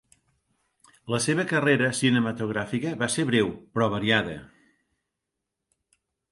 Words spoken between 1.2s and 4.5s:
seva carrera cinematogràfica va ser breu, però variada.